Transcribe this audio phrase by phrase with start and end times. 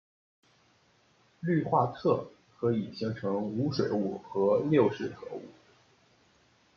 [1.41, 2.25] 氯化铽
[2.57, 5.43] 可以形成无水物和六水合物。